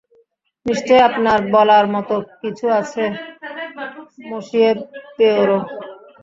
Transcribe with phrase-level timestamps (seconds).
[0.65, 3.03] নিশ্চয়ই আপনার বলার মতো কিছু আছে,
[4.29, 4.69] মসিয়ে
[5.15, 5.57] পোয়ারো।